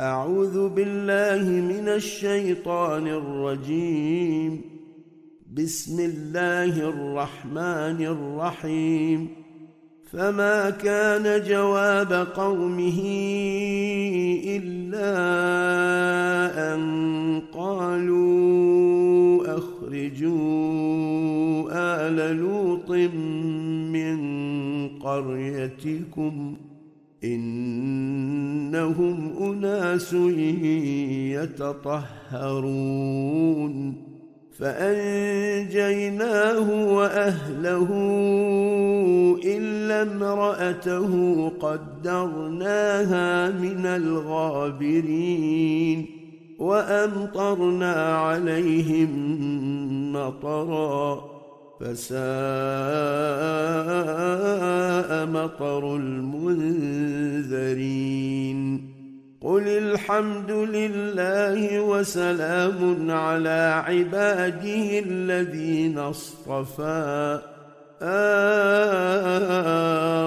أعوذ 0.00 0.68
بالله 0.68 1.50
من 1.50 1.88
الشيطان 1.88 3.06
الرجيم. 3.06 4.60
بسم 5.52 6.00
الله 6.00 6.88
الرحمن 6.88 8.06
الرحيم. 8.06 9.28
فما 10.12 10.70
كان 10.70 11.42
جواب 11.42 12.12
قومه 12.12 13.00
إلا 14.46 15.14
أن 16.74 16.80
قالوا 17.52 19.58
أخرجوا 19.58 20.40
آل 21.72 22.36
لوط 22.36 22.90
من 23.92 24.18
قريتكم 24.98 26.56
ۖ. 26.66 26.69
إنهم 27.24 29.16
أناس 29.40 30.14
يتطهرون. 32.32 33.94
فأنجيناه 34.58 36.66
وأهله 36.94 37.88
إلا 39.44 40.02
امرأته 40.02 41.48
قدرناها 41.48 43.50
من 43.50 43.86
الغابرين 43.86 45.26
وأمطرنا 46.58 48.16
عليهم 48.16 49.10
مطرا. 50.12 51.39
فساء 51.80 52.20
مطر 55.26 55.96
المنذرين. 55.96 57.00
قل 59.40 59.68
الحمد 59.68 60.50
لله 60.50 61.80
وسلام 61.80 63.10
على 63.10 63.82
عباده 63.86 64.98
الذين 64.98 65.98
اصطفى. 65.98 67.40
آه 68.02 69.00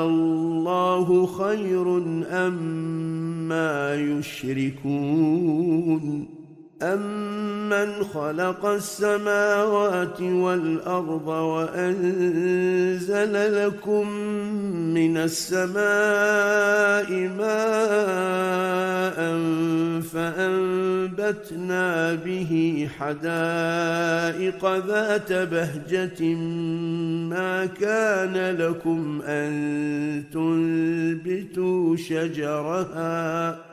الله 0.05 1.25
خير 1.25 1.97
أما 2.31 3.95
يشركون. 3.95 4.83
أمن 6.83 8.03
خلق 8.03 8.65
السماوات 8.65 10.21
والأرض 10.21 11.27
وأنزل 11.27 12.93
لكم 13.65 14.09
من 14.93 15.17
السماء 15.17 15.83
ماء 17.37 18.73
فأنبتنا 20.13 21.85
به 22.13 22.87
حدائق 22.99 24.75
ذات 24.87 25.33
بهجة 25.33 26.35
ما 27.29 27.65
كان 27.65 28.57
لكم 28.57 29.21
أن 29.21 30.23
تنبتوا 30.33 31.95
شجرها 31.95 33.72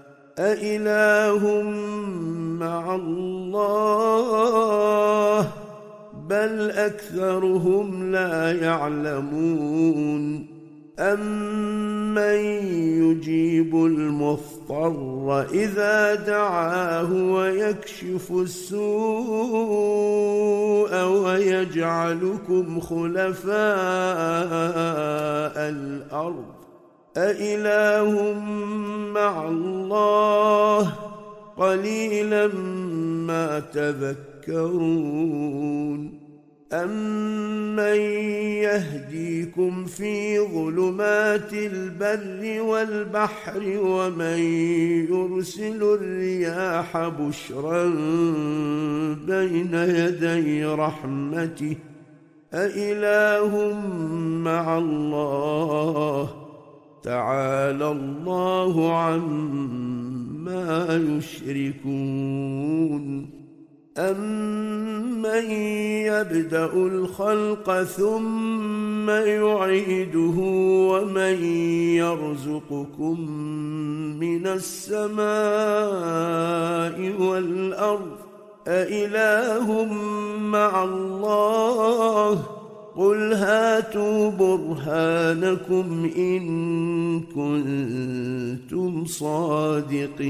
أإله 0.39 1.61
مع 2.59 2.95
الله 2.95 4.31
بل 6.29 6.71
أكثرهم 6.71 8.11
لا 8.11 8.51
يعلمون 8.51 10.47
أمن 10.99 12.37
يجيب 13.01 13.75
المضطر 13.75 15.45
إذا 15.53 16.15
دعاه 16.15 17.13
ويكشف 17.13 18.31
السوء 18.31 18.91
ويجعلكم 21.03 22.79
خلفاء 22.79 23.51
الأرض 25.69 26.60
أإله 27.17 28.33
مع 29.13 29.47
الله 29.47 30.93
قليلا 31.57 32.47
ما 33.27 33.59
تذكرون 33.59 35.21
أمن 36.73 37.99
يهديكم 38.63 39.85
في 39.85 40.39
ظلمات 40.39 41.53
البر 41.53 42.61
والبحر 42.61 43.61
ومن 43.81 44.39
يرسل 45.09 45.83
الرياح 45.83 46.97
بشرا 47.07 47.83
بين 49.27 49.73
يدي 49.73 50.65
رحمته 50.65 51.77
أإله 52.53 53.73
مع 54.43 54.77
الله 54.77 56.50
تعالى 57.03 57.91
الله 57.91 58.97
عما 58.97 60.85
يشركون. 61.17 62.21
أمن 63.97 65.51
يبدأ 66.05 66.73
الخلق 66.73 67.83
ثم 67.83 69.09
يعيده 69.09 70.37
ومن 70.91 71.43
يرزقكم 71.95 73.31
من 74.19 74.47
السماء 74.47 75.21
والأرض 77.21 78.17
أإله 78.67 79.85
مع 80.39 80.83
الله 80.83 82.35
ۖ 82.57 82.60
قل 82.97 83.33
هاتوا 83.33 84.29
برهانكم 84.29 86.09
إن 86.17 86.43
كنتم 87.21 89.05
صادقين. 89.05 90.21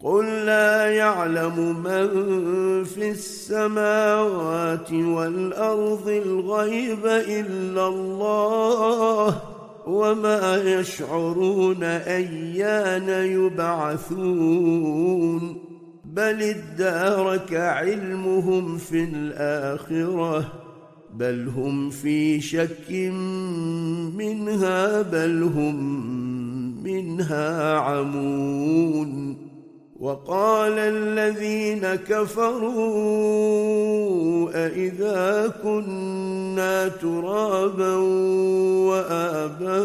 قل 0.00 0.24
لا 0.24 0.90
يعلم 0.90 1.82
من 1.82 2.08
في 2.84 3.10
السماوات 3.10 4.92
والأرض 4.92 6.08
الغيب 6.08 7.06
إلا 7.06 7.88
الله 7.88 9.42
وما 9.86 10.62
يشعرون 10.64 11.82
أيان 11.82 13.08
يبعثون. 13.08 14.48
بل 16.18 16.42
ادارك 16.42 17.54
علمهم 17.54 18.78
في 18.78 19.04
الآخرة 19.04 20.52
بل 21.14 21.48
هم 21.56 21.90
في 21.90 22.40
شك 22.40 22.90
منها 24.16 25.02
بل 25.02 25.42
هم 25.42 25.76
منها 26.84 27.74
عمون. 27.74 29.36
وقال 30.00 30.78
الذين 30.78 31.94
كفروا 31.94 32.78
أإذا 34.54 35.52
كنا 35.62 36.88
ترابا 36.88 37.94
وآباؤنا 38.88 39.78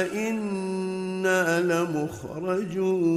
أئنا 0.00 0.73
لمخرجون. 1.60 3.14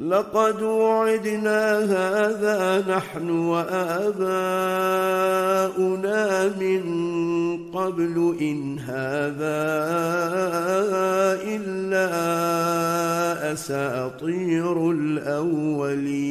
لقد 0.00 0.62
وعدنا 0.62 1.78
هذا 1.78 2.84
نحن 2.96 3.30
وآباؤنا 3.30 4.18
من 6.48 6.82
قبل 7.70 8.36
إن 8.40 8.78
هذا 8.78 9.60
إلا 11.44 12.10
أساطير 13.52 14.90
الأولين. 14.90 16.30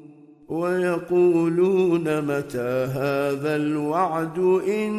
ويقولون 0.51 2.21
متى 2.21 2.87
هذا 2.93 3.55
الوعد 3.55 4.39
إن 4.67 4.91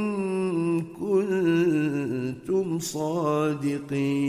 كنتم 1.00 2.78
صادقين 2.78 4.22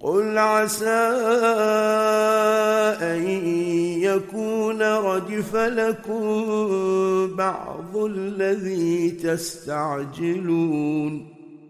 قل 0.00 0.38
عسى 0.38 1.10
أن 3.02 3.22
يكون 4.02 4.82
ردف 4.82 5.56
لكم 5.56 6.46
بعض 7.36 7.96
الذي 7.96 9.10
تستعجلون 9.10 10.60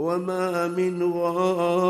وما 0.00 0.68
من 0.68 1.02
غائبة 1.12 1.80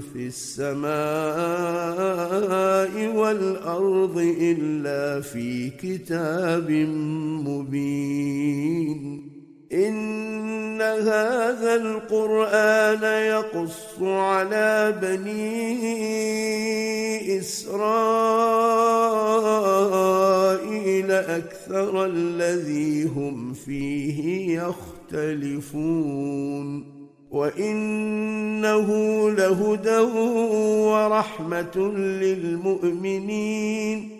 في 0.00 0.26
السماء 0.32 0.90
والأرض 3.16 4.18
إلا 4.40 5.20
في 5.20 5.70
كتاب 5.70 6.70
مبين 7.44 9.30
إن 9.72 10.82
هذا 10.82 11.74
القرآن 11.74 13.02
يقص 13.02 14.02
على 14.02 14.94
بني 15.02 15.78
إسرائيل 17.38 17.80
أكثر 21.10 22.04
الذي 22.04 23.04
هم 23.04 23.52
فيه 23.52 24.60
يختلفون. 25.12 27.00
وإنه 27.30 28.88
لهدى 29.30 29.98
ورحمة 30.90 31.76
للمؤمنين. 31.96 34.19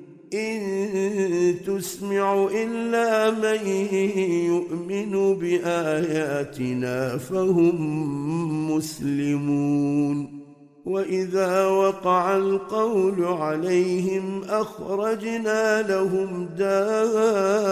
إن 0.33 1.55
تسمع 1.67 2.47
إلا 2.53 3.31
من 3.31 3.67
يؤمن 4.47 5.39
بآياتنا 5.39 7.17
فهم 7.17 8.71
مسلمون 8.71 10.41
وإذا 10.85 11.65
وقع 11.65 12.37
القول 12.37 13.23
عليهم 13.23 14.43
أخرجنا 14.43 15.81
لهم 15.81 16.45
دابة 16.57 17.71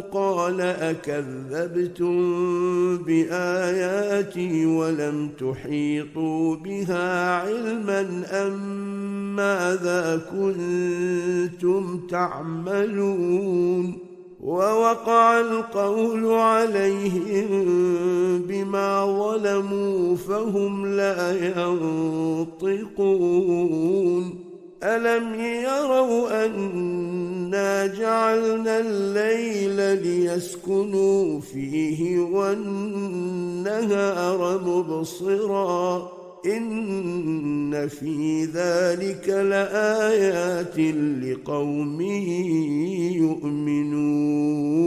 قال 0.00 0.60
أكذبتم 0.60 2.16
بآياتي 2.96 4.66
ولم 4.66 5.30
تحيطوا 5.40 6.56
بها 6.56 7.34
علما 7.34 8.22
أم 8.30 8.56
ماذا 9.36 10.20
كنتم 10.30 12.06
تعملون 12.06 13.98
ووقع 14.46 15.40
القول 15.40 16.26
عليهم 16.32 17.48
بما 18.46 19.06
ظلموا 19.06 20.16
فهم 20.16 20.86
لا 20.86 21.46
ينطقون. 22.56 24.46
ألم 24.82 25.34
يروا 25.40 26.46
أنا 26.46 27.86
جعلنا 27.86 28.78
الليل 28.78 30.02
ليسكنوا 30.02 31.40
فيه 31.40 32.18
والنهار 32.18 33.60
مبصرا 34.66 36.15
ان 36.46 37.88
في 37.88 38.44
ذلك 38.44 39.28
لايات 39.28 40.78
لقوم 41.24 42.00
يؤمنون 43.20 44.86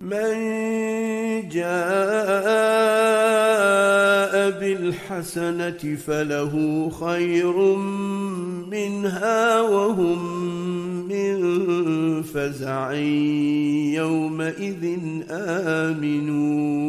من 0.00 1.48
جاء 1.48 1.68
بالحسنة 4.60 5.96
فله 6.06 6.54
خير 6.90 7.56
منها 8.70 9.60
وهم 9.60 10.18
من 11.08 11.36
فزع 12.22 12.92
يومئذ 13.94 14.98
آمنون. 15.30 16.88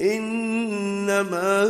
إنما 0.00 1.66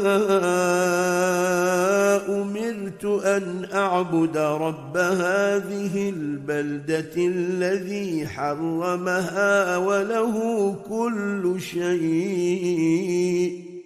أمرت 2.28 3.04
أن 3.04 3.66
أعبد 3.74 4.36
رب 4.36 4.96
هذه 4.96 6.08
البلدة 6.08 7.12
الذي 7.16 8.26
حرمها 8.26 9.76
وله 9.76 10.76
كل 10.88 11.54
شيء 11.58 12.96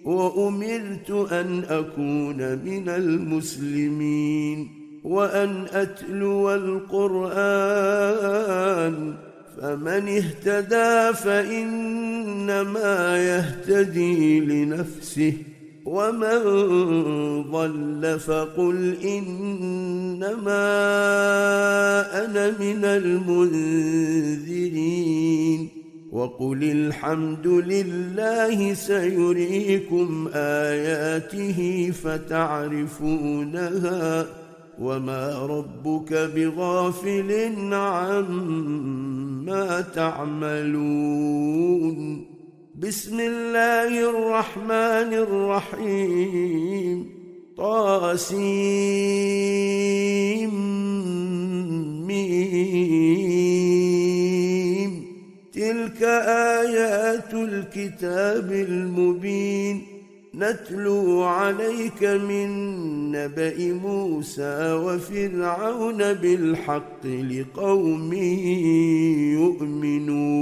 وأمرت 0.05 1.11
أن 1.31 1.63
أكون 1.69 2.37
من 2.65 2.89
المسلمين 2.89 4.67
وأن 5.03 5.65
أتلو 5.71 6.53
القرآن 6.53 7.31
فمن 9.61 10.07
اهتدى 10.09 11.13
فإنما 11.17 12.93
يهتدي 13.17 14.39
لنفسه 14.39 15.33
ومن 15.85 16.41
ضل 17.51 18.19
فقل 18.19 18.95
إنما 19.03 20.67
أنا 22.25 22.49
من 22.59 22.85
المنذرين. 22.85 24.61
وقل 26.11 26.63
الحمد 26.63 27.47
لله 27.47 28.73
سيريكم 28.73 30.29
آياته 30.33 31.91
فتعرفونها 32.03 33.61
وما 34.81 35.45
ربك 35.45 36.13
بغافل 36.13 37.31
عما 37.73 39.81
تعملون 39.95 41.97
بسم 42.75 43.19
الله 43.19 44.09
الرحمن 44.09 45.13
الرحيم 45.25 47.09
طاسيم 47.57 48.41
ميم 52.07 53.31
تلك 55.53 56.03
آيات 56.63 57.33
الكتاب 57.33 58.51
المبين 58.51 59.90
نتلو 60.35 61.23
عليك 61.23 62.03
من 62.03 62.49
نبأ 63.11 63.73
موسى 63.83 64.73
وفرعون 64.73 66.13
بالحق 66.13 67.05
لقوم 67.05 68.13
يؤمنون. 69.39 70.41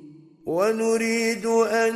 ونريد 0.45 1.45
أن 1.45 1.95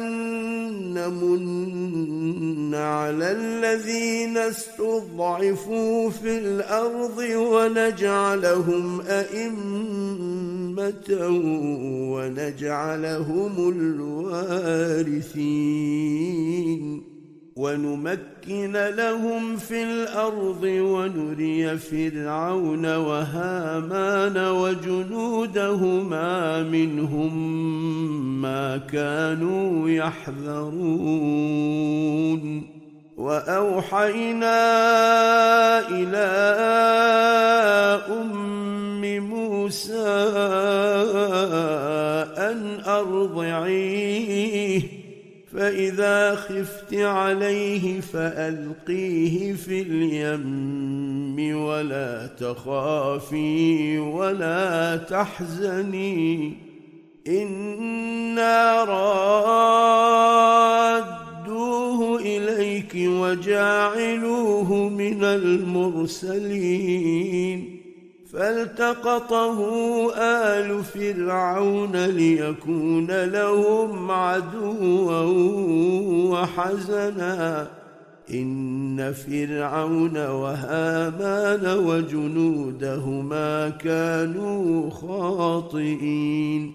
نمن 0.94 2.76
على 2.76 3.32
الذين 3.32 4.38
استضعفوا 4.38 6.10
في 6.10 6.38
الأرض 6.38 7.18
ونجعلهم 7.36 9.02
أئمة 9.02 9.66
ونجعلهم 12.12 13.70
الوارثين. 13.70 15.16
ونمكن 17.58 18.72
لهم 18.72 19.58
في 19.58 19.84
الأرض 19.84 20.64
ونري 20.64 21.78
فرعون 21.78 22.96
وهامان 22.96 24.38
وجنودهما 24.38 25.94
منهم 26.64 27.32
ما 28.42 28.78
كانوا 28.78 29.90
يحذرون. 29.90 30.76
وأوحينا 33.18 34.60
إلى 35.90 36.28
أم 38.12 39.20
موسى 39.20 40.08
أن 42.38 42.80
أرضعيه. 42.88 44.82
فإذا 45.56 46.36
خفت 46.36 46.94
عليه 46.94 48.02
فألقيه 48.02 49.54
في 49.54 49.82
اليم 49.82 51.58
ولا 51.58 52.28
تخافي 52.40 53.98
ولا 53.98 54.98
تحزني 54.98 56.54
إنا 57.28 58.84
رادوه 60.94 62.20
إليك 62.20 62.94
وجاعلوه 62.96 64.90
من 64.90 65.24
المرسلين 65.24 66.66
فالتقطه 68.36 69.60
آل 70.18 70.84
فرعون 70.84 72.06
ليكون 72.06 73.24
لهم 73.26 74.12
عدوا 74.12 75.22
وحزنا. 76.32 77.68
إن 78.34 79.14
فرعون 79.14 80.18
وهامان 80.18 81.78
وجنودهما 81.78 83.70
كانوا 83.70 84.90
خاطئين. 84.90 86.74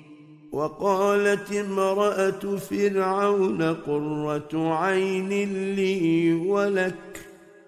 وقالت 0.52 1.52
امرأة 1.52 2.56
فرعون 2.56 3.62
قرة 3.62 4.74
عين 4.74 5.28
لي 5.74 6.32
ولك 6.32 7.09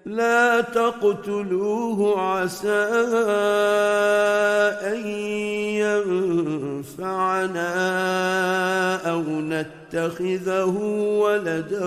لا 0.06 0.60
تقتلوه 0.60 2.20
عسى 2.20 2.88
أن 4.82 5.06
ينفعنا 6.88 7.70
أو 9.10 9.22
نتخذه 9.22 10.76
ولدا 11.20 11.86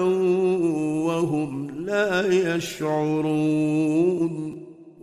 وهم 1.06 1.86
لا 1.86 2.28
يشعرون. 2.56 3.86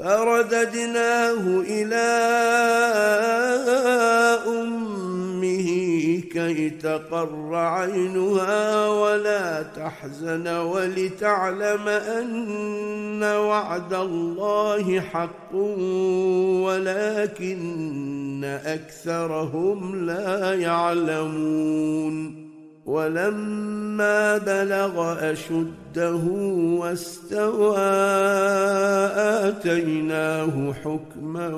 فرددناه 0.00 1.60
إلى 1.60 2.08
أمه 4.46 5.66
كي 6.32 6.70
تقر 6.70 7.54
عينها 7.54 8.88
ولا 8.88 9.62
تحزن 9.62 10.48
ولتعلم 10.48 11.88
أن 11.88 13.22
وعد 13.22 13.94
الله 13.94 15.00
حق 15.00 15.54
ولكن 16.64 18.44
أكثرهم 18.44 20.06
لا 20.06 20.54
يعلمون 20.54 22.49
ولما 22.86 24.38
بلغ 24.38 25.16
أشده 25.32 26.24
واستوى 26.80 27.78
آتيناه 29.48 30.72
حكما 30.72 31.54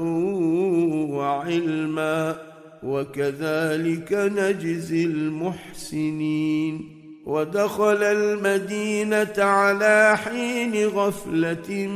وعلما 1.11 2.37
وكذلك 2.83 4.13
نجزي 4.13 5.05
المحسنين. 5.05 7.03
ودخل 7.27 8.03
المدينة 8.03 9.35
على 9.39 10.17
حين 10.17 10.87
غفلة 10.87 11.87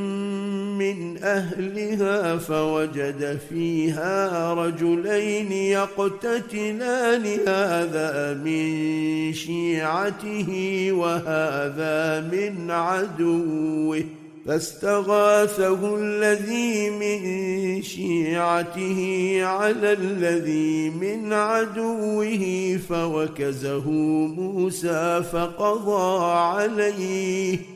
من 0.78 1.22
أهلها 1.22 2.36
فوجد 2.36 3.38
فيها 3.48 4.54
رجلين 4.54 5.52
يقتتلان 5.52 7.24
هذا 7.46 8.34
من 8.44 9.32
شيعته 9.32 10.88
وهذا 10.92 12.20
من 12.32 12.70
عدوه. 12.70 14.04
فاستغاثه 14.46 15.96
الذي 15.96 16.90
من 16.90 17.82
شيعته 17.82 19.38
على 19.42 19.92
الذي 19.92 20.90
من 20.90 21.32
عدوه 21.32 22.78
فوكزه 22.88 23.90
موسى 24.26 25.22
فقضى 25.32 26.24
عليه. 26.24 27.75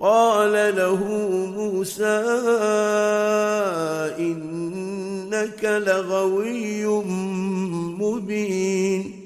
قال 0.00 0.52
له 0.76 1.04
موسى 1.56 2.24
إنك 4.18 5.64
لغوي 5.64 6.86
مبين 8.00 9.25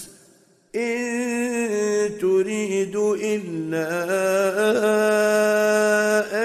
إن 0.75 2.17
تريد 2.21 2.95
إلا 3.23 3.89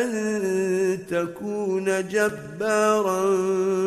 أن 0.02 0.10
تكون 1.10 2.08
جبارا 2.08 3.20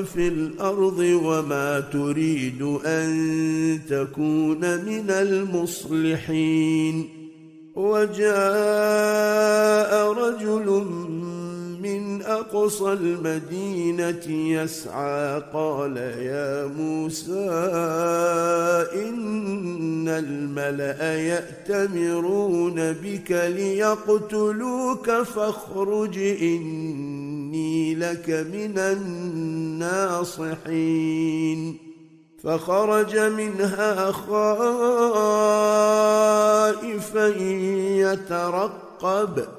في 0.03 0.27
الأرض 0.27 0.99
وما 0.99 1.79
تريد 1.79 2.61
أن 2.85 3.79
تكون 3.89 4.85
من 4.85 5.09
المصلحين. 5.09 7.09
وجاء 7.75 8.31
رجل 10.11 10.85
من 11.83 12.21
أقصى 12.21 12.93
المدينة 12.93 14.27
يسعى. 14.27 15.43
قال 15.53 15.97
يا 15.97 16.65
موسى 16.65 17.49
إن 18.93 20.07
الملأ 20.07 21.15
يأتمرون 21.15 22.93
بك 22.93 23.31
ليقتلوك 23.31 25.11
فاخرج 25.11 26.17
إني 26.17 27.95
لك 27.95 28.29
من 28.29 28.77
الناصحين. 29.79 31.77
فخرج 32.43 33.17
منها 33.17 34.11
خائفا 34.11 34.37
يترقب. 38.11 39.58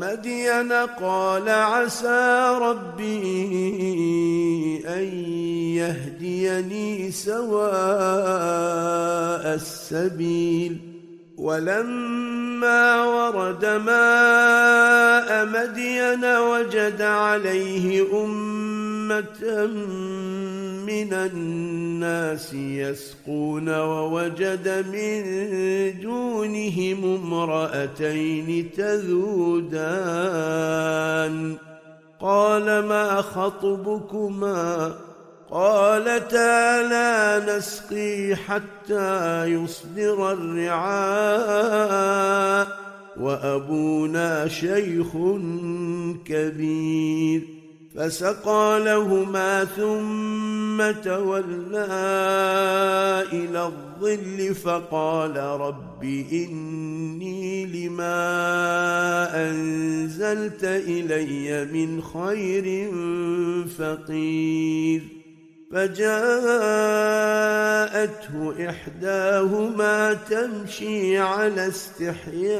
مدين 0.00 0.72
قال 0.72 1.48
عسى 1.48 2.56
ربي 2.60 3.28
أن 4.86 5.04
يهديني 5.78 7.10
سواء 7.10 7.68
السبيل. 9.54 10.78
ولما 11.38 12.27
ورد 12.64 13.64
ماء 13.64 15.46
مدين 15.46 16.24
وجد 16.24 17.02
عليه 17.02 18.06
أمة 18.24 19.66
من 20.86 21.12
الناس 21.12 22.54
يسقون 22.54 23.68
ووجد 23.68 24.84
من 24.92 25.22
دونهم 26.00 27.04
امرأتين 27.04 28.70
تذودان. 28.76 30.48
قال 32.20 32.64
ما 32.84 33.22
خطبكما؟ 33.22 35.07
قالتا 35.50 36.82
لا 36.82 37.56
نسقي 37.56 38.36
حتى 38.36 39.44
يصدر 39.44 40.32
الرعاء 40.32 41.68
وأبونا 43.20 44.48
شيخ 44.48 45.16
كبير 46.24 47.42
فسقى 47.96 48.80
لهما 48.84 49.64
ثم 49.64 50.90
تولى 51.02 51.86
إلى 53.32 53.66
الظل 53.66 54.54
فقال 54.54 55.36
رب 55.36 56.04
إني 56.32 57.66
لما 57.66 58.18
أنزلت 59.50 60.64
إلي 60.64 61.64
من 61.72 62.02
خير 62.02 62.92
فقير 63.78 65.17
فجاءته 65.72 66.18
إحداهما 68.70 70.14
تمشي 70.14 71.18
على 71.18 71.68
استحياء 71.68 72.58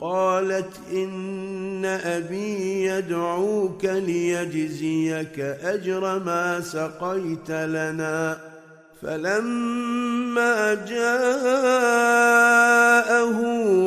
قالت 0.00 0.80
إن 0.92 1.84
أبي 1.84 2.84
يدعوك 2.84 3.84
ليجزيك 3.84 5.40
أجر 5.40 6.18
ما 6.18 6.60
سقيت 6.60 7.50
لنا 7.50 8.51
فلما 9.02 10.74
جاءه 10.74 12.12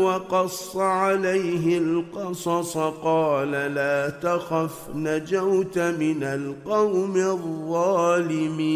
وقص 0.01 0.78
عليه 0.78 1.78
القصص 1.78 2.78
قال 2.78 3.51
لا 3.51 4.10
تخف 4.10 4.71
نجوت 4.95 5.80
من 5.80 6.23
القوم 6.23 7.17
الظالمين. 7.17 8.71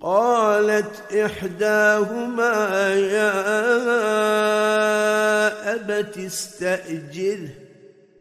قالت 0.00 1.12
إحداهما 1.12 2.94
يا 2.94 3.32
أبت 5.74 6.18
استأجره. 6.18 7.61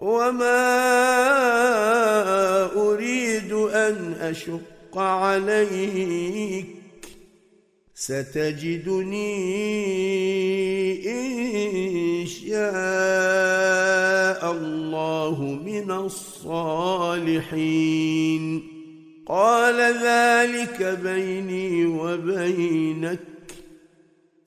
وما 0.00 0.64
اريد 2.76 3.52
ان 3.52 4.14
اشق 4.20 4.98
عليك 4.98 6.66
ستجدني 7.94 9.28
ان 11.10 12.26
شاء 12.26 12.58
الله 14.52 15.42
من 15.66 15.90
الصالحين 15.90 17.58
قال 19.26 19.76
ذلك 20.04 20.98
بيني 21.02 21.86
وبينك 21.86 23.37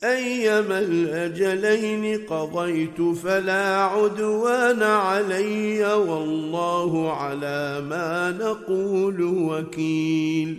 أيما 0.04 0.80
الأجلين 0.80 2.26
قضيت 2.26 3.02
فلا 3.24 3.76
عدوان 3.76 4.84
علي 4.84 5.94
والله 5.94 7.12
على 7.14 7.84
ما 7.90 8.32
نقول 8.32 9.22
وكيل. 9.22 10.58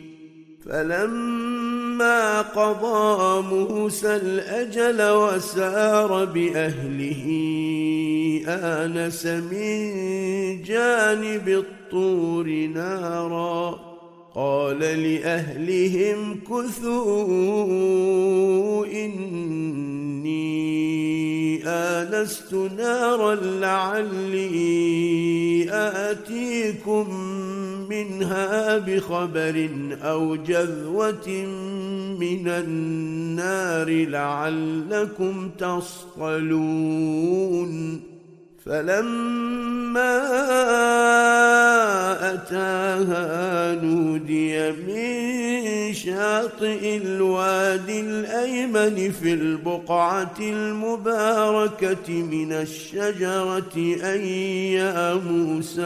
فلما 0.66 2.40
قضى 2.40 3.42
موسى 3.42 4.16
الأجل 4.16 5.10
وسار 5.10 6.24
بأهله 6.24 7.24
آنس 8.48 9.26
من 9.26 9.92
جانب 10.62 11.48
الطور 11.48 12.46
ناراً. 12.74 13.91
قال 14.34 14.78
لأهلهم 14.78 16.40
كثوا 16.40 17.66
إني 18.86 20.52
انست 21.66 22.54
نارا 22.54 23.34
لعلي 23.34 24.52
آتيكم 25.70 27.14
منها 27.90 28.78
بخبر 28.78 29.70
أو 30.02 30.36
جذوة 30.36 31.28
من 32.20 32.48
النار 32.48 33.90
لعلكم 33.90 35.50
تصطلون 35.58 36.92
فلما 38.66 40.18
أتاها 42.34 43.74
نودي 43.74 44.72
من 44.72 45.94
شاطئ 45.94 46.96
الوادي 46.96 48.00
الأيمن 48.00 49.12
في 49.12 49.32
البقعة 49.32 50.34
المباركة 50.40 52.12
من 52.12 52.52
الشجرة 52.52 53.76
أن 54.04 54.20
يا 54.78 55.14
موسى 55.14 55.82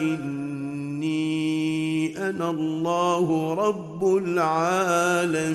إني 0.00 1.32
أنا 2.28 2.50
الله 2.50 3.54
رب 3.54 4.16
العالمين 4.16 5.52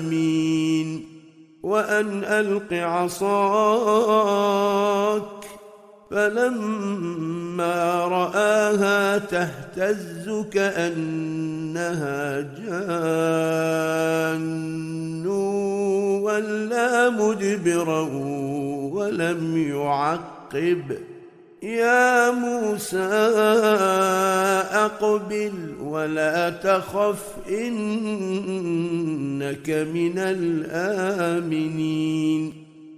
وأن 1.62 2.24
ألق 2.24 2.72
عصاك 2.72 3.78
فلما 6.10 8.04
رآها 8.04 9.18
تهتز 9.18 10.44
كأنها 10.52 12.40
جان 12.40 13.58
ولا 16.22 17.10
مدبرا 17.10 18.00
ولم 18.92 19.68
يعقب. 19.68 20.98
يا 21.62 22.30
موسى 22.30 22.98
أقبل 24.72 25.52
ولا 25.82 26.50
تخف 26.50 27.22
إنك 27.48 28.90
من 29.70 30.18
الآمنين. 30.18 31.48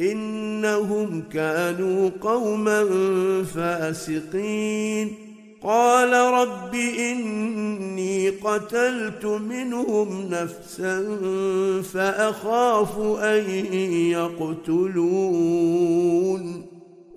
إنهم 0.00 1.22
كانوا 1.32 2.10
قوما 2.20 2.84
فاسقين. 3.54 5.14
قال 5.62 6.12
رب 6.12 6.74
إني 6.74 8.30
قتلت 8.30 9.24
منهم 9.24 10.28
نفسا 10.30 11.16
فأخاف 11.92 12.98
أن 12.98 13.64
يقتلون. 14.74 16.66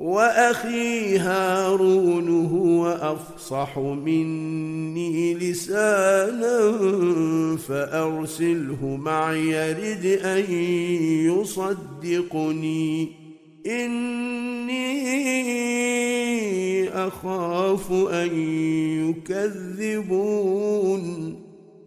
وأخي 0.03 1.17
هارون 1.17 2.45
هو 2.45 2.87
أفصح 2.87 3.77
مني 3.77 5.33
لسانا 5.33 6.77
فأرسله 7.67 8.85
معي 8.85 9.47
يرد 9.47 10.05
أن 10.05 10.51
يصدقني. 11.31 13.09
إني 13.65 14.83
أخاف 16.89 17.91
أن 17.91 18.39
يكذبون. 19.09 21.03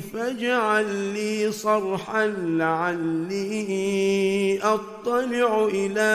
فاجعل 0.00 0.86
لي 1.14 1.52
صرحا 1.52 2.26
لعلي 2.26 3.58
أطلع 4.62 5.68
إلى 5.74 6.10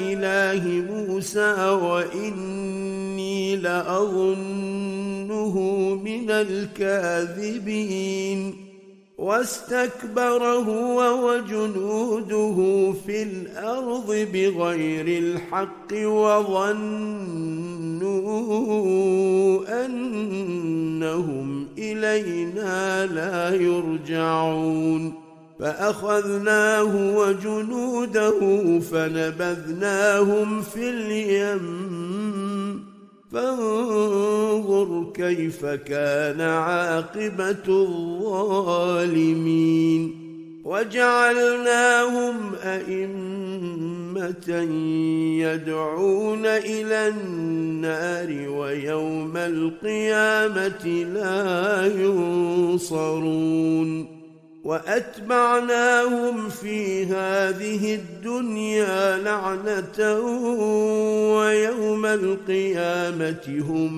إله 0.00 0.64
موسى 0.66 1.54
وإني 1.70 3.56
لاظن 3.56 4.58
كونه 5.28 5.94
من 6.04 6.30
الكاذبين. 6.30 7.88
واستكبر 9.18 10.42
هو 10.44 11.28
وجنوده 11.28 12.56
في 13.06 13.22
الأرض 13.22 14.28
بغير 14.32 15.06
الحق 15.22 15.92
وظنوا 15.92 16.64
أنهم 19.86 21.66
إلينا 21.78 23.06
لا 23.06 23.54
يرجعون. 23.54 25.28
فأخذناه 25.58 27.16
وجنوده 27.16 28.40
فنبذناهم 28.80 30.62
في 30.62 30.90
اليم 30.90 32.47
فانظر 33.32 35.12
كيف 35.14 35.66
كان 35.66 36.40
عاقبة 36.40 37.68
الظالمين. 37.68 39.08
وجعلناهم 40.64 42.34
أئمة 42.64 44.48
يدعون 45.40 46.46
إلى 46.46 47.08
النار 47.08 48.48
ويوم 48.48 49.36
القيامة 49.36 50.86
لا 50.86 51.86
ينصرون. 52.66 54.17
وأتبعناهم 54.64 56.48
في 56.48 57.04
هذه 57.04 57.94
الدنيا 57.94 59.16
لعنة 59.16 60.20
ويوم 61.36 62.06
القيامة 62.06 63.62
هم 63.68 63.92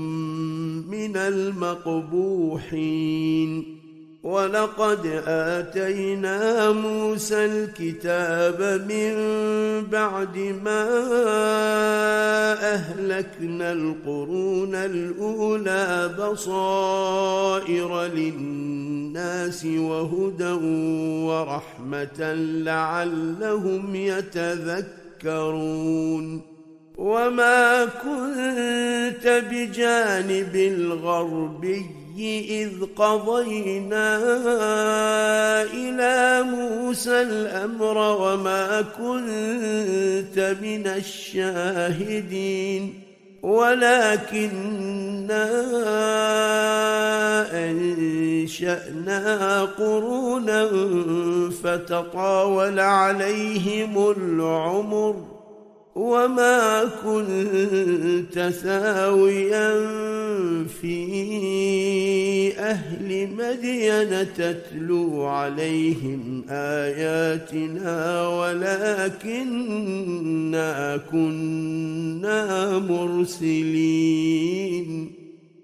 من 0.91 1.17
المقبوحين. 1.17 2.61
ولقد 4.23 5.23
آتينا 5.27 6.73
موسى 6.73 7.45
الكتاب 7.45 8.87
من 8.89 9.15
بعد 9.91 10.39
ما 10.65 10.85
أهلكنا 12.75 13.73
القرون 13.73 14.75
الأولى 14.75 16.11
بصائر 16.19 18.03
للناس 18.03 19.65
وهدى 19.65 20.53
ورحمة 21.27 22.33
لعلهم 22.65 23.97
يتذكرون. 23.97 25.61
وما 26.97 27.85
كنت 27.85 29.45
بجانب 29.51 30.57
الغربي 30.57 31.87
إذ 32.49 32.71
قضينا 32.97 34.17
إلى 35.63 36.43
موسى 36.43 37.23
الأمر 37.23 37.99
وما 37.99 38.81
كنت 38.81 40.57
من 40.63 40.87
الشاهدين. 40.87 42.95
ولكنا 43.43 45.51
أنشأنا 47.71 49.65
قرونا 49.65 50.69
فتطاول 51.63 52.81
عليهم 52.81 54.11
العمر. 54.11 55.40
وما 55.95 56.85
كنت 57.05 58.53
ثاويا 58.63 59.71
في 60.81 62.59
أهل 62.59 63.29
مدين 63.39 64.27
تتلو 64.35 65.25
عليهم 65.25 66.45
آياتنا 66.51 68.29
ولكنا 68.29 69.81
كنا 71.13 72.79
مرسلين. 72.79 74.41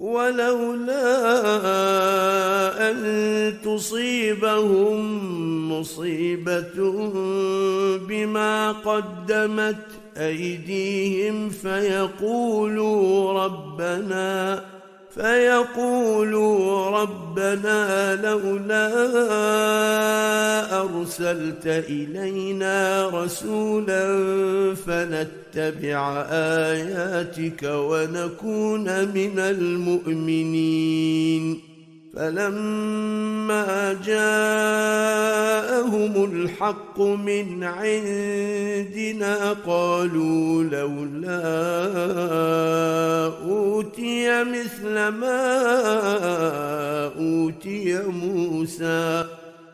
ولولا 0.00 1.00
أن 2.90 3.54
تصيبهم 3.64 5.00
مصيبة 5.72 7.02
بما 8.08 8.72
قدمت 8.72 9.86
أيديهم 10.16 11.50
فيقولوا 11.50 13.32
ربنا 13.44 14.64
فيقولوا 15.14 16.90
ربنا 16.90 18.14
لولا 18.22 18.88
أرسلت 20.80 21.66
إلينا 21.66 23.08
رسولا 23.08 24.04
فنتبع 24.74 26.26
آياتك 26.30 27.62
ونكون 27.62 29.08
من 29.08 29.38
المؤمنين. 30.18 30.88
فلما 32.18 33.92
جاءهم 34.06 35.44
الحق 36.24 37.00
من 37.00 37.64
عندنا 37.64 39.52
قالوا 39.66 40.64
لولا 40.64 41.42
اوتي 43.46 44.44
مثل 44.44 45.08
ما 45.08 45.46
اوتي 47.18 48.02
موسى 48.02 49.24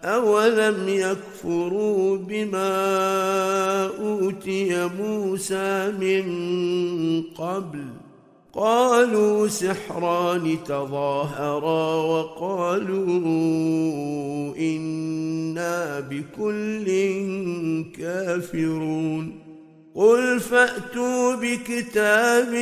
اولم 0.05 0.89
يكفروا 0.89 2.17
بما 2.17 3.87
اوتي 4.01 4.89
موسى 4.99 5.93
من 6.01 6.25
قبل 7.39 8.04
قالوا 8.55 9.49
سحران 9.49 10.59
تظاهرا 10.67 11.95
وقالوا 11.95 13.07
إنا 14.57 16.01
بكل 16.01 16.87
كافرون. 17.99 19.45
قل 19.95 20.41
فأتوا 20.41 21.35
بكتاب 21.35 22.53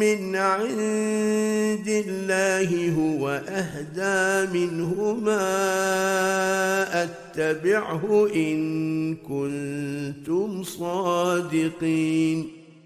من 0.00 0.36
عند 0.36 1.88
الله 1.88 2.92
هو 2.98 3.42
أهدى 3.48 4.58
منهما 4.58 5.42
أتبعه 7.02 8.28
إن 8.34 9.14
كنتم 9.14 10.62
صادقين. 10.62 12.63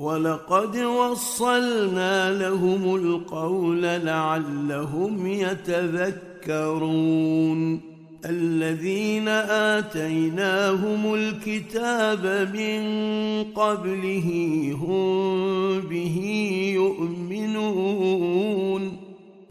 ولقد 0.00 0.76
وصلنا 0.76 2.38
لهم 2.38 2.96
القول 2.96 3.82
لعلهم 3.82 5.26
يتذكرون. 5.26 6.70
الذين 8.26 9.28
آتيناهم 9.78 11.14
الكتاب 11.14 12.48
من 12.54 12.82
قبله 13.44 14.28
هم 14.80 15.80
به 15.80 16.18
يؤمنون. 16.74 18.30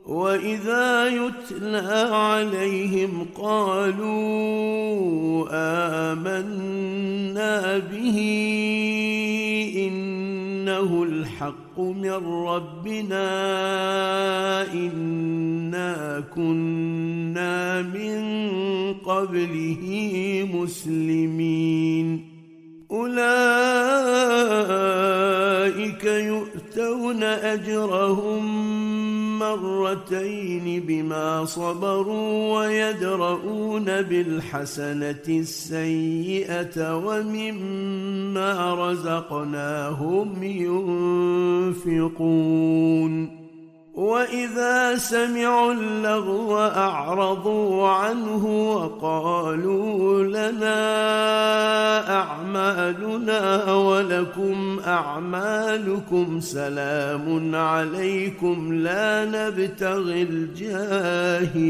وإذا 0.05 1.07
يتلى 1.07 2.09
عليهم 2.11 3.25
قالوا 3.41 4.09
آمنا 6.11 7.77
به 7.77 8.17
إنه 10.69 11.03
الحق 11.03 11.79
من 11.79 12.11
ربنا 12.45 13.25
إنا 14.73 16.23
كنا 16.35 17.81
من 17.81 18.19
قبله 18.93 19.83
مسلمين. 20.53 22.28
أولئك 22.91 23.19
يؤتون 26.03 27.23
أجرهم 27.23 28.69
مرتين 29.39 30.83
بما 30.87 31.45
صبروا 31.45 32.59
ويدرؤون 32.59 33.85
بالحسنة 34.01 35.27
السيئة 35.29 36.97
ومما 36.97 38.73
رزقناهم 38.89 40.43
ينفقون. 41.77 43.38
واذا 43.99 44.97
سمعوا 44.97 45.73
اللغو 45.73 46.57
اعرضوا 46.57 47.87
عنه 47.87 48.45
وقالوا 48.71 50.23
لنا 50.23 50.79
اعمالنا 52.21 53.73
ولكم 53.73 54.79
اعمالكم 54.87 56.39
سلام 56.39 57.55
عليكم 57.55 58.73
لا 58.73 59.25
نبتغي 59.25 60.21
الجاهلين 60.21 61.69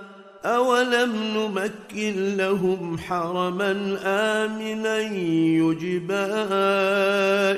أولم 0.45 1.11
نمكن 1.35 2.37
لهم 2.37 2.97
حرما 2.97 3.97
آمنا 4.03 4.99
يجبى 4.99 6.25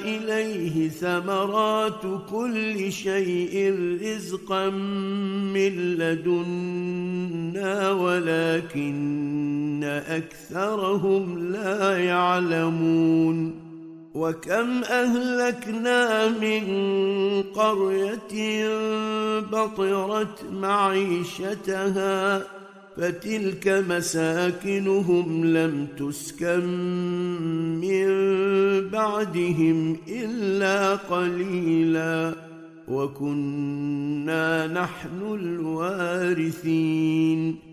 إليه 0.03 0.89
ثمرات 0.89 2.01
كل 2.31 2.91
شيء 2.91 3.75
رزقا 4.03 4.69
من 4.69 5.95
لدنا 5.95 7.91
ولكن 7.91 9.83
أكثرهم 10.07 11.51
لا 11.51 11.97
يعلمون 11.97 13.63
وكم 14.13 14.83
أهلكنا 14.83 16.27
من 16.29 16.63
قرية 17.43 18.67
بطرت 19.39 20.43
معيشتها 20.51 22.43
فتلك 22.97 23.67
مساكنهم 23.67 25.45
لم 25.45 25.87
تسكن 25.97 26.65
من 27.81 28.07
بعدهم 28.89 29.97
إلا 30.07 30.95
قليلا. 30.95 32.33
وكنا 32.87 34.67
نحن 34.67 35.21
الوارثين. 35.21 37.72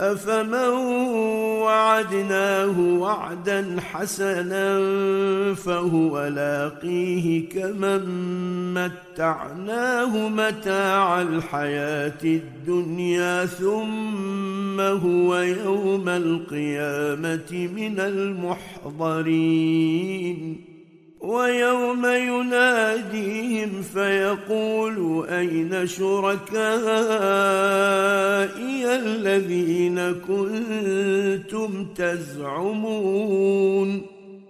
أفمن 0.00 0.54
وعدناه 1.62 2.80
وعدا 2.80 3.76
حسنا 3.80 4.84
فهو 5.54 6.26
لاقيه 6.26 7.48
كمن 7.48 8.04
متعناه 8.74 10.28
متاع 10.28 11.22
الحياة 11.22 12.24
الدنيا 12.24 13.46
ثم 13.46 14.80
هو 14.80 15.36
يوم 15.36 16.08
القيامة 16.08 17.68
من 17.76 18.00
المحضرين. 18.94 19.54
ويوم 21.24 22.06
يناديهم 22.06 23.82
فيقول 23.82 25.26
أين 25.28 25.86
شركائي 25.86 26.44
الذين 28.96 30.12
كنتم 30.12 31.86
تزعمون 31.96 33.34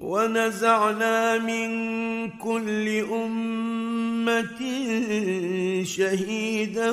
ونزعنا 0.00 1.38
من 1.38 1.70
كل 2.30 2.88
أمة 3.12 4.60
شهيدا 5.84 6.92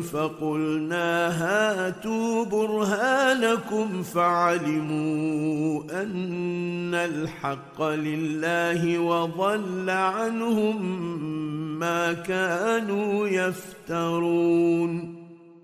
فقلنا 0.00 1.28
هاتوا 1.42 2.44
برهانكم 2.44 4.02
فعلموا 4.02 5.82
أن 6.02 6.94
الحق 6.94 7.82
لله 7.82 8.98
وضل 8.98 9.90
عنهم 9.90 10.82
ما 11.78 12.12
كانوا 12.12 13.28
يفترون 13.28 15.21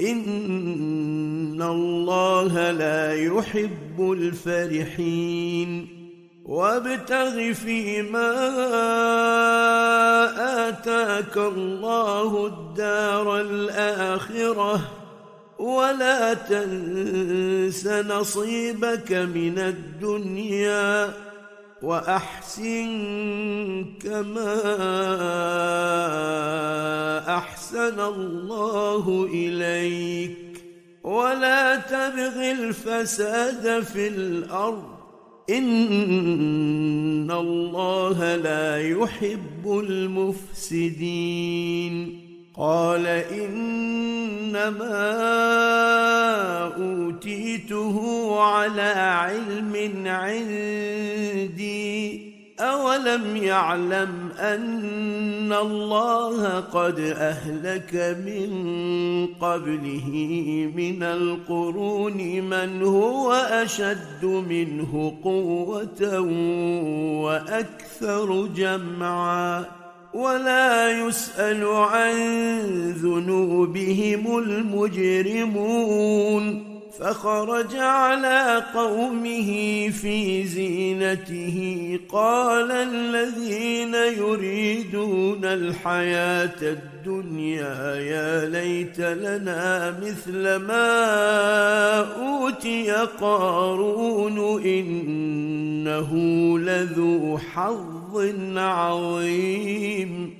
ان 0.00 1.62
الله 1.62 2.70
لا 2.70 3.14
يحب 3.14 4.12
الفرحين 4.12 5.88
وابتغ 6.44 7.52
فيما 7.52 8.30
اتاك 10.68 11.36
الله 11.36 12.46
الدار 12.46 13.40
الاخره 13.40 14.80
ولا 15.58 16.34
تنس 16.34 17.86
نصيبك 17.86 19.12
من 19.12 19.58
الدنيا 19.58 21.12
واحسن 21.82 22.90
كما 24.02 24.56
احسن 27.36 28.00
الله 28.00 29.28
الفساد 32.80 33.82
في 33.82 34.08
الأرض. 34.08 34.84
إن 35.50 37.30
الله 37.30 38.36
لا 38.36 38.88
يحب 38.88 39.84
المفسدين. 39.88 42.20
قال 42.56 43.06
إنما 43.06 44.80
أوتيته 46.76 48.36
على 48.40 48.92
علم 48.96 50.02
عندي. 50.06 51.70
أولم 52.60 53.36
يعلم 53.36 54.29
أن 54.40 55.52
الله 55.52 56.60
قد 56.60 57.00
أهلك 57.00 58.18
من 58.26 58.50
قبله 59.40 60.10
من 60.76 61.02
القرون 61.02 62.16
من 62.40 62.82
هو 62.82 63.32
أشد 63.32 64.24
منه 64.24 65.18
قوة 65.24 66.20
وأكثر 67.24 68.46
جمعا 68.46 69.64
ولا 70.14 70.90
يسأل 70.90 71.64
عن 71.64 72.14
ذنوبهم 72.90 74.38
المجرمون 74.38 75.90
فخرج 77.00 77.76
على 77.76 78.62
قومه 78.74 79.50
في 79.90 80.44
زينته. 80.46 81.98
قال 82.08 82.72
الذين 82.72 83.94
يريدون 83.94 85.44
الحياة 85.44 86.62
الدنيا 86.62 87.94
يا 87.94 88.48
ليت 88.48 89.00
لنا 89.00 89.94
مثل 90.02 90.56
ما 90.56 91.98
أوتي 91.98 92.92
قارون 93.20 94.62
إنه 94.64 96.10
لذو 96.58 97.38
حظ 97.38 98.32
عظيم. 98.56 100.39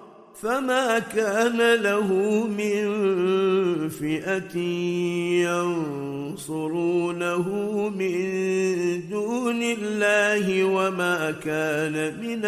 فما 0.41 0.99
كان 0.99 1.75
له 1.81 2.07
من 2.47 2.81
فئة 3.89 4.57
ينصرونه 6.37 7.47
من 7.89 8.19
دون 9.09 9.63
الله 9.63 10.63
وما 10.63 11.31
كان 11.31 12.19
من 12.21 12.45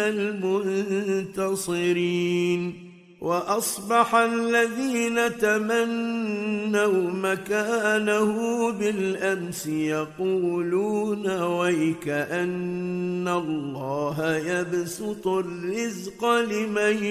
المنتصرين. 1.58 2.93
وأصبح 3.24 4.14
الذين 4.14 5.38
تمنوا 5.38 7.10
مكانه 7.10 8.70
بالأمس 8.72 9.66
يقولون 9.66 11.42
ويك 11.42 12.08
ان 12.08 13.28
الله 13.28 14.36
يبسط 14.36 15.26
الرزق 15.26 16.24
لمن 16.24 17.04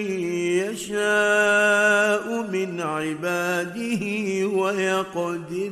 يشاء 0.61 2.41
من 2.51 2.81
عباده 2.81 4.03
ويقدر 4.47 5.71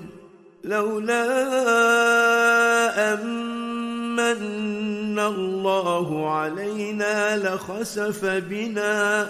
لولا 0.64 1.24
أمن 3.14 5.20
الله 5.20 6.30
علينا 6.30 7.38
لخسف 7.38 8.26
بنا 8.26 9.30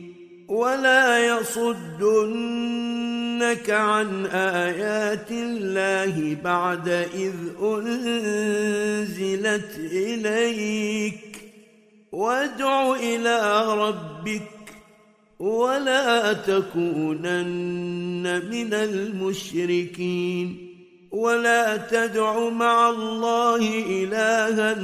ولا 0.51 1.25
يصدن 1.25 3.21
يسألونك 3.41 3.69
عن 3.69 4.25
آيات 4.25 5.31
الله 5.31 6.37
بعد 6.43 6.89
إذ 7.13 7.33
أنزلت 7.63 8.89
إليك. 9.77 11.41
وادع 12.11 12.95
إلى 12.95 13.65
ربك 13.77 14.51
ولا 15.39 16.33
تكونن 16.33 18.23
من 18.49 18.73
المشركين. 18.73 20.67
ولا 21.11 21.77
تدع 21.77 22.49
مع 22.49 22.89
الله 22.89 23.83
إلها 23.89 24.75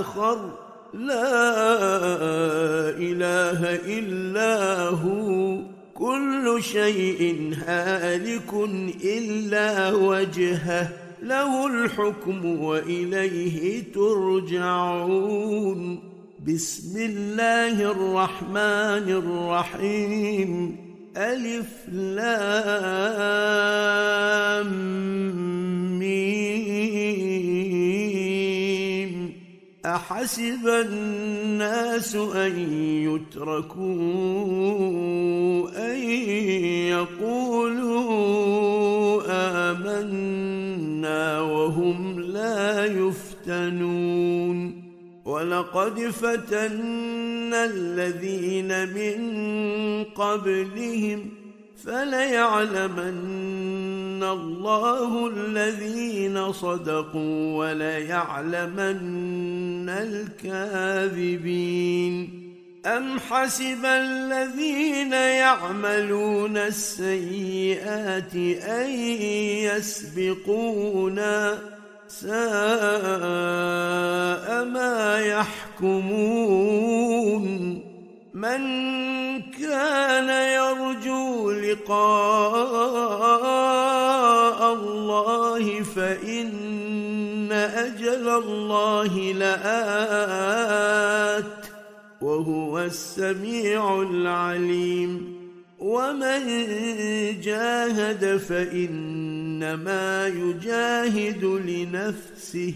آخر. 0.00 0.67
لا 0.94 1.48
إله 2.98 3.74
إلا 3.98 4.88
هو. 4.88 5.58
كل 5.94 6.56
شيء 6.60 7.52
هالك 7.66 8.54
إلا 9.04 9.92
وجهه. 9.92 10.88
له 11.22 11.66
الحكم 11.66 12.60
وإليه 12.60 13.82
ترجعون. 13.94 16.00
بسم 16.46 16.98
الله 16.98 17.90
الرحمن 17.90 19.08
الرحيم. 19.08 20.76
ألف 21.16 21.88
لام 21.92 22.28
ميم. 25.98 28.17
أحسب 29.86 30.66
الناس 30.66 32.16
أن 32.16 32.58
يتركوا 33.08 33.78
أن 35.92 35.98
يقولوا 37.22 38.08
آمنا 39.70 41.40
وهم 41.40 42.20
لا 42.20 42.84
يفتنون. 42.84 44.82
ولقد 45.24 46.00
فتنا 46.00 47.64
الذين 47.64 48.94
من 48.94 49.18
قبلهم 50.04 51.30
فليعلمن 51.84 53.18
الله 54.22 55.28
الذين 55.28 56.52
صدقوا 56.52 57.56
وليعلمن 57.58 58.98
الكاذبين. 59.88 61.34
أم 62.86 63.18
حسب 63.18 63.84
الذين 63.84 65.12
يعملون 65.12 66.56
السيئات 66.56 68.34
أن 68.62 68.90
يسبقونا 69.70 71.58
ساء 72.08 72.34
ما 74.64 75.20
يحكمون. 75.20 76.28
من 78.34 78.62
كان 79.42 80.28
يرجو 80.28 81.27
لقاء 81.68 83.28
الله 84.74 85.82
فإن 85.82 87.52
أجل 87.52 88.28
الله 88.28 89.32
لآت 89.32 90.64
وهو 92.20 92.78
السميع 92.78 94.02
العليم. 94.02 95.38
ومن 95.78 96.40
جاهد 97.40 98.36
فإنما 98.36 100.26
يجاهد 100.26 101.44
لنفسه. 101.44 102.74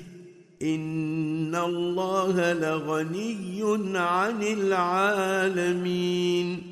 إن 0.62 1.54
الله 1.54 2.52
لغني 2.52 3.98
عن 3.98 4.42
العالمين. 4.42 6.71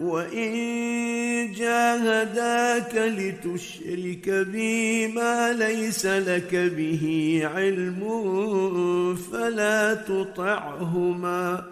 وإن 0.00 1.52
جاهداك 1.52 2.94
لتشرك 2.94 4.30
بي 4.30 5.06
ما 5.08 5.52
ليس 5.52 6.06
لك 6.06 6.54
به 6.54 7.42
علم 7.54 8.00
فلا 9.32 9.94
تطعهما 9.94 11.64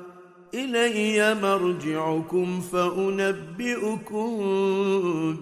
إلي 0.55 1.35
مرجعكم 1.43 2.61
فأنبئكم 2.61 4.31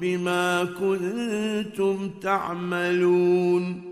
بما 0.00 0.64
كنتم 0.64 2.10
تعملون 2.22 3.91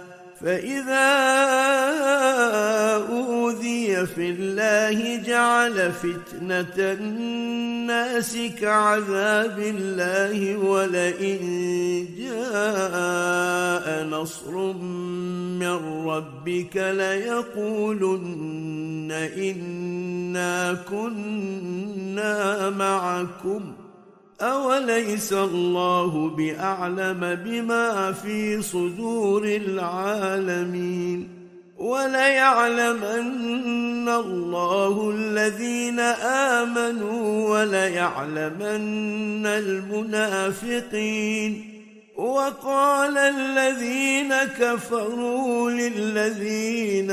فإذا 0.43 1.11
أوذي 3.09 4.05
في 4.05 4.29
الله 4.29 5.15
جعل 5.15 5.91
فتنة 5.91 6.75
الناس 6.77 8.37
كعذاب 8.61 9.59
الله 9.59 10.57
ولئن 10.57 11.39
جاء 12.17 14.05
نصر 14.05 14.73
من 15.61 16.05
ربك 16.07 16.77
ليقولن 16.77 18.31
إنا 19.37 20.73
كنا 20.89 22.69
معكم 22.69 23.73
ۖ 23.77 23.80
أوليس 24.41 25.33
الله 25.33 26.29
بأعلم 26.29 27.39
بما 27.45 28.11
في 28.11 28.61
صدور 28.61 29.43
العالمين 29.45 31.27
وليعلمن 31.77 33.29
الله 34.09 35.11
الذين 35.15 35.99
آمنوا 36.59 37.49
وليعلمن 37.49 39.45
المنافقين 39.45 40.91
وقال 42.21 43.17
الذين 43.17 44.33
كفروا 44.59 45.71
للذين 45.71 47.11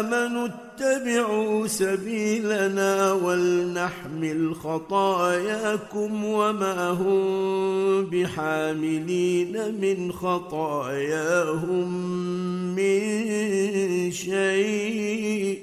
آمنوا 0.00 0.48
اتبعوا 0.48 1.66
سبيلنا 1.66 3.12
ولنحمل 3.12 4.54
خطاياكم 4.54 6.24
وما 6.24 6.90
هم 6.90 8.04
بحاملين 8.04 9.74
من 9.80 10.12
خطاياهم 10.12 11.88
من 12.74 13.00
شيء 14.10 15.58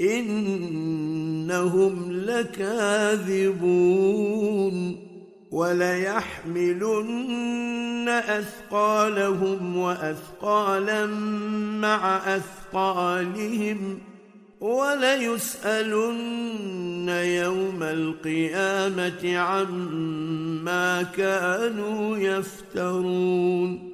إنهم 0.00 1.32
لكاذبون 2.12 3.54
وليحملن 5.54 7.28
أثقالهم 8.08 9.76
وأثقالا 9.76 11.06
مع 11.80 12.16
أثقالهم 12.36 13.98
ۖ 14.10 14.14
وليسألن 14.64 16.08
يوم 17.08 17.82
القيامة 17.82 19.38
عما 19.38 21.02
كانوا 21.02 22.16
يفترون 22.18 23.93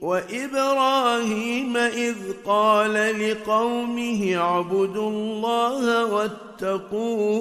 وإبراهيم 0.02 1.78
إذ 1.78 2.16
قال 2.46 2.94
لقومه 2.94 4.36
اعبدوا 4.36 5.10
الله 5.10 6.06
واتقوه 6.06 7.34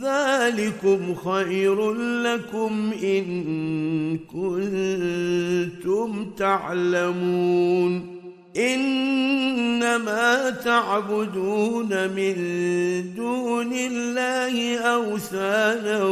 ذلكم 0.00 1.14
خير 1.14 1.92
لكم 1.92 2.92
إن 3.02 4.18
كنتم 4.18 6.10
تعلمون 6.36 8.16
إنما 8.56 10.50
تعبدون 10.50 12.08
من 12.08 12.34
دون 13.16 13.72
الله 13.72 14.78
أوثانا 14.78 16.04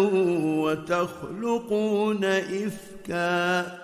وتخلقون 0.57 2.25
إفكا 2.25 3.84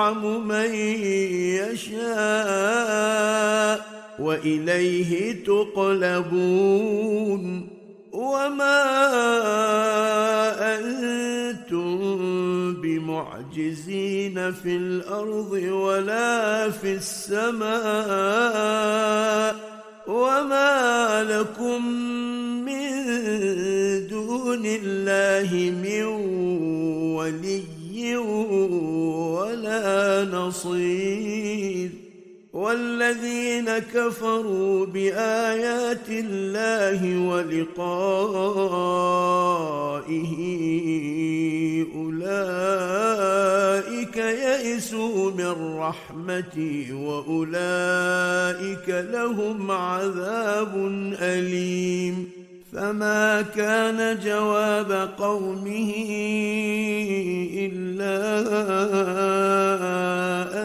ويرحم 0.00 0.48
من 0.48 0.74
يشاء 1.60 2.00
وإليه 4.18 5.44
تقلبون 5.44 6.90
وما 8.12 8.82
أنتم 10.76 12.00
بمعجزين 12.80 14.52
في 14.52 14.76
الأرض 14.76 15.52
ولا 15.70 16.70
في 16.70 16.92
السماء 16.94 17.70
وما 20.08 21.24
لكم 21.24 21.86
من 22.64 22.90
دون 24.08 24.66
الله 24.66 25.72
من 25.82 26.04
ولي 27.16 27.79
ولا 28.16 30.24
نصير. 30.24 31.90
والذين 32.52 33.78
كفروا 33.78 34.86
بآيات 34.86 36.08
الله 36.08 37.28
ولقائه 37.28 37.76
أولئك 41.94 44.16
يئسوا 44.16 45.30
من 45.30 45.78
رحمتي 45.78 46.92
وأولئك 46.92 48.88
لهم 48.88 49.70
عذاب 49.70 50.76
أليم. 51.20 52.39
فما 52.72 53.42
كان 53.42 54.18
جواب 54.24 55.08
قومه 55.18 55.92
الا 57.58 58.20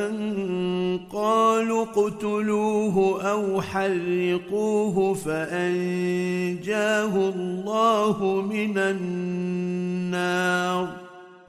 ان 0.08 1.00
قالوا 1.14 1.84
اقتلوه 1.84 3.22
أو 3.32 3.62
حرقوه 3.62 5.14
فانجاه 5.14 7.30
الله 7.30 8.42
من 8.42 8.78
النار 8.78 10.88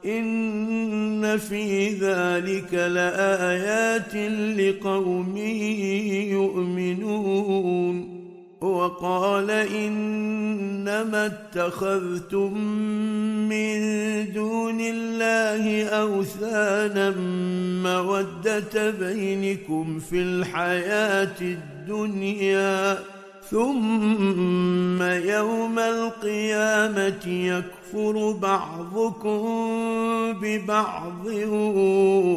ان 0.06 1.38
في 1.38 1.88
ذلك 1.88 2.74
لايات 2.74 4.14
لقوم 4.58 5.36
يؤمنون 6.30 8.16
وقال 8.60 9.50
إنما 9.50 11.26
اتخذتم 11.26 12.58
من 13.48 13.78
دون 14.32 14.80
الله 14.80 15.88
أوثانا 15.88 17.14
مودة 17.82 18.90
بينكم 18.90 19.98
في 19.98 20.22
الحياة 20.22 21.40
الدنيا. 21.40 22.98
ثم 23.50 25.02
يوم 25.02 25.78
القيامة 25.78 27.26
يكفر 27.26 28.32
بعضكم 28.32 29.42
ببعض 30.42 31.26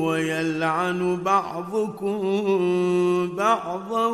ويلعن 0.01 1.17
بعضكم 1.25 2.19
بعضا 3.37 4.05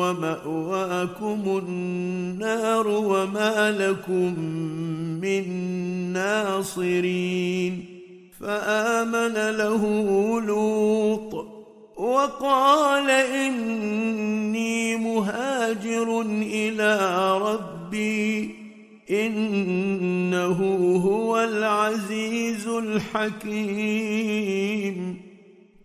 ومأواكم 0.00 1.62
النار 1.68 2.88
وما 2.88 3.70
لكم 3.70 4.34
من 5.20 5.44
ناصرين 6.12 7.84
فآمن 8.40 9.56
له 9.56 9.84
لوط 10.40 11.59
وقال 12.00 13.10
إني 13.10 14.96
مهاجر 14.96 16.20
إلى 16.30 16.98
ربي 17.38 18.54
إنه 19.10 20.58
هو 21.04 21.40
العزيز 21.40 22.66
الحكيم. 22.68 23.60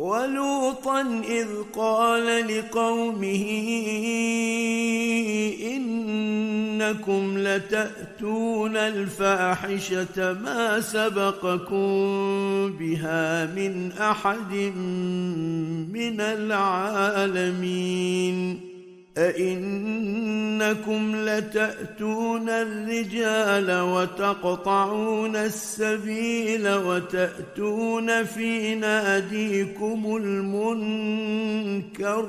ولوطا 0.00 1.00
إذ 1.28 1.48
قال 1.76 2.46
لقومه 2.48 3.44
إنكم 5.62 7.38
لتأتون 7.38 8.76
الفاحشة 8.76 10.32
ما 10.32 10.80
سبقكم 10.80 11.90
بها 12.78 13.46
من 13.46 13.92
أحد 13.92 14.54
من 15.92 16.20
العالمين. 16.20 17.50
أئنكم 19.20 21.12
لتأتون 21.16 22.48
الرجال 22.48 23.80
وتقطعون 23.80 25.36
السبيل 25.36 26.68
وتأتون 26.68 28.24
في 28.24 28.74
ناديكم 28.74 30.16
المنكر 30.16 32.28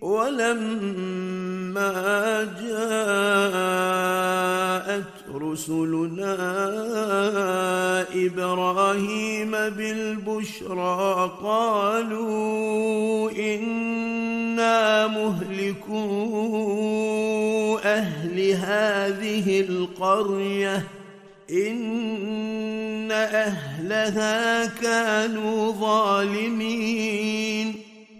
ولما 0.00 1.92
جاءت 2.62 3.88
رسلنا 5.34 6.36
إبراهيم 8.14 9.50
بالبشرى 9.50 11.30
قالوا 11.42 13.30
إنا 13.30 15.06
مهلكو 15.06 15.98
أهل 17.84 18.50
هذه 18.50 19.60
القرية 19.60 20.84
إن 21.50 23.12
أهلها 23.12 24.66
كانوا 24.66 25.72
ظالمين. 25.72 27.48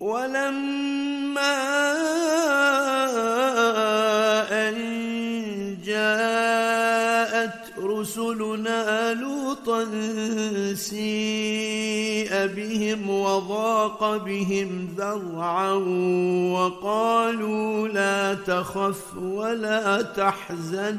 ولما 0.00 1.58
أن 4.68 4.76
جاءت 5.84 7.78
رسلنا 7.78 9.14
لوطا 9.14 9.84
سيء 10.74 12.46
بهم 12.46 13.10
وضاق 13.10 14.16
بهم 14.16 14.88
ذرعا 14.96 15.72
وقالوا 16.52 17.88
لا 17.88 18.34
تخف 18.34 19.16
ولا 19.16 20.02
تحزن 20.02 20.98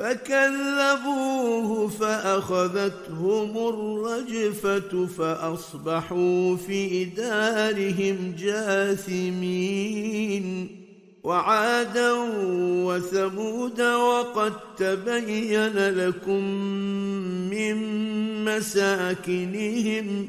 فكذبوه 0.00 1.88
فأخذتهم 1.88 3.68
الرجفة 3.68 5.06
فأصبحوا 5.06 6.56
في 6.56 7.04
دارهم 7.04 8.34
جاثمين. 8.38 9.66
وعادا 11.24 12.12
وثمود 12.86 13.80
وقد 13.80 14.52
تبين 14.76 15.76
لكم 15.76 16.44
من 17.50 17.76
مساكنهم 18.44 20.28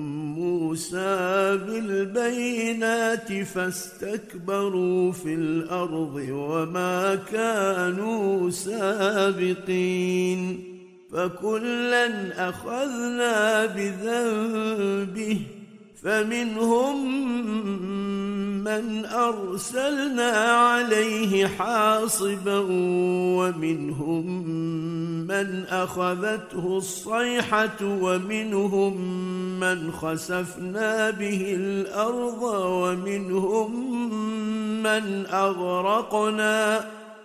موسى 0.61 1.57
بالبينات 1.65 3.33
فاستكبروا 3.33 5.11
في 5.11 5.33
الأرض 5.33 6.27
وما 6.31 7.15
كانوا 7.15 8.49
سابقين 8.49 9.91
فكلا 11.11 12.09
أخذنا 12.49 13.65
بذنبه 13.65 15.41
فمنهم 16.03 17.05
من 18.63 19.05
أرسلنا 19.05 20.31
عليه 20.31 21.47
حاصبا 21.47 22.57
ومنهم 23.37 24.47
من 25.27 25.63
أخذته 25.69 26.77
الصيحة 26.77 27.77
ومنهم 27.81 28.97
من 29.59 29.91
خسفنا 29.91 31.09
به 31.09 31.55
الأرض 31.55 32.43
ومنهم 32.53 33.71
من 34.83 35.25
أغرقنا 35.25 36.85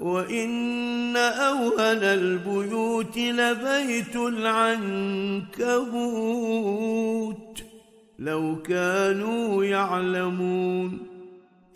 وان 0.00 1.16
اوهن 1.16 2.02
البيوت 2.02 3.18
لبيت 3.18 4.16
العنكبوت 4.16 5.56
لو 8.18 8.62
كانوا 8.62 9.64
يعلمون 9.64 10.98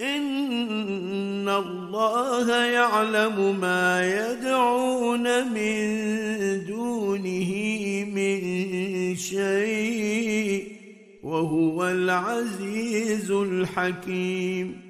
ان 0.01 1.49
الله 1.49 2.65
يعلم 2.65 3.61
ما 3.61 4.07
يدعون 4.07 5.53
من 5.53 5.87
دونه 6.67 7.53
من 8.15 8.41
شيء 9.17 10.73
وهو 11.23 11.89
العزيز 11.89 13.31
الحكيم 13.31 14.90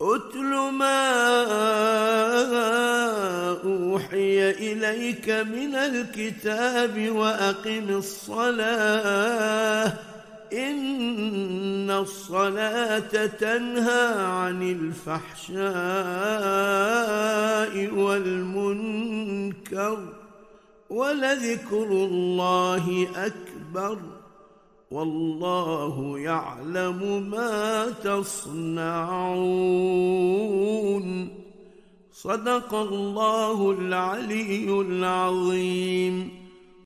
أتل 0.00 0.70
ما 0.72 1.04
أوحي 3.64 4.50
إليك 4.50 5.30
من 5.30 5.74
الكتاب 5.74 7.10
وأقم 7.10 7.88
الصلاة. 7.88 9.92
إن 10.52 11.90
الصلاة 11.90 13.26
تنهى 13.26 14.14
عن 14.16 14.62
الفحشاء 14.62 15.64
والمنكر. 17.94 19.98
ولذكر 20.90 21.86
الله 21.86 23.08
أكبر. 23.16 23.98
والله 24.90 26.18
يعلم 26.18 27.30
ما 27.30 27.90
تصنعون. 27.90 28.84
صدق 32.12 32.74
الله 32.74 33.70
العلي 33.70 34.80
العظيم. 34.80 36.43